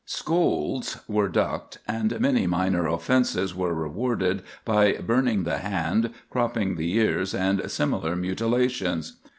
Scolds 0.03 0.99
were 1.07 1.29
ducked, 1.29 1.77
and 1.87 2.19
many 2.19 2.47
minor 2.47 2.87
offences 2.87 3.53
were 3.53 3.75
rewarded 3.75 4.41
by 4.65 4.93
burning 4.93 5.43
the 5.43 5.59
hand, 5.59 6.09
cropping 6.31 6.73
the 6.75 6.91
ears, 6.95 7.35
and 7.35 7.69
similar 7.69 8.15
mutilations. 8.15 9.17